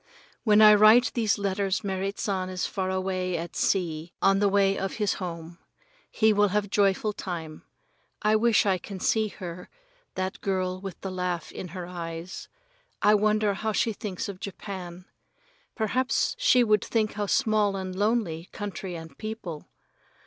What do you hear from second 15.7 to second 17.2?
Perhaps she would think